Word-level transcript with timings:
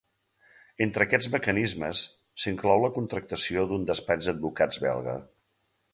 Entre 0.85 1.05
aquests 1.05 1.27
mecanismes, 1.35 2.01
s’inclou 2.45 2.81
la 2.85 2.91
contractació 2.97 3.67
d’un 3.73 3.87
despatx 3.91 4.31
d’advocats 4.31 4.85
belga. 4.91 5.15